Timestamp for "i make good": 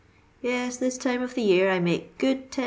1.69-2.49